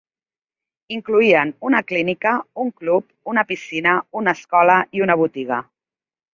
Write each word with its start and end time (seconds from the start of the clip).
Incloïen 0.95 1.51
una 1.69 1.81
clínica, 1.91 2.33
un 2.65 2.73
club, 2.81 3.09
una 3.35 3.45
piscina, 3.53 3.95
una 4.23 4.35
escola 4.41 4.81
i 4.99 5.09
una 5.09 5.21
botiga. 5.25 5.65